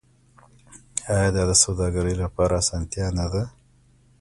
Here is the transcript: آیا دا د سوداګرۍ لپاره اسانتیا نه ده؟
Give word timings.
آیا 1.15 1.29
دا 1.35 1.43
د 1.49 1.53
سوداګرۍ 1.63 2.15
لپاره 2.23 2.53
اسانتیا 2.61 3.05
نه 3.17 3.25
ده؟ 3.33 3.43